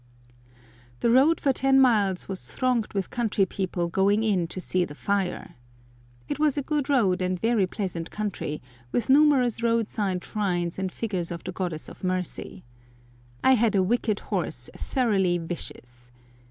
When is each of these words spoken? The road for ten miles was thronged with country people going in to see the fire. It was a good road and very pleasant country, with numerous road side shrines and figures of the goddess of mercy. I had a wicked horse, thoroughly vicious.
The 1.01 1.11
road 1.11 1.39
for 1.39 1.53
ten 1.53 1.79
miles 1.79 2.27
was 2.27 2.49
thronged 2.51 2.91
with 2.93 3.11
country 3.11 3.45
people 3.45 3.87
going 3.87 4.23
in 4.23 4.47
to 4.47 4.59
see 4.59 4.83
the 4.83 4.95
fire. 4.95 5.53
It 6.27 6.39
was 6.39 6.57
a 6.57 6.63
good 6.63 6.89
road 6.89 7.21
and 7.21 7.39
very 7.39 7.67
pleasant 7.67 8.09
country, 8.09 8.63
with 8.91 9.09
numerous 9.09 9.61
road 9.61 9.91
side 9.91 10.25
shrines 10.25 10.79
and 10.79 10.91
figures 10.91 11.29
of 11.29 11.43
the 11.43 11.51
goddess 11.51 11.87
of 11.87 12.03
mercy. 12.03 12.63
I 13.43 13.51
had 13.53 13.75
a 13.75 13.83
wicked 13.83 14.21
horse, 14.21 14.71
thoroughly 14.75 15.37
vicious. 15.37 16.11